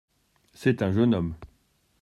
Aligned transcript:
C’est 0.55 0.81
un 0.81 0.91
jeune 0.91 1.13
homme. 1.13 1.35